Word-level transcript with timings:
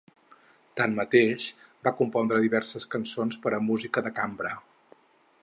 Tanmateix, 0.79 1.45
va 1.87 1.93
compondre 1.99 2.41
diverses 2.47 2.91
cançons 2.97 3.39
per 3.45 3.55
a 3.55 3.61
música 3.71 4.05
de 4.09 4.15
cambra. 4.23 4.57